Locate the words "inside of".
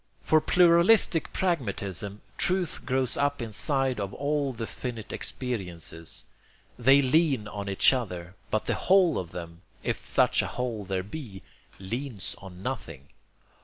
3.39-4.15